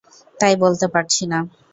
তাই 0.39 0.53
বলতে 0.63 0.85
পারছি 0.93 1.23
না। 1.31 1.39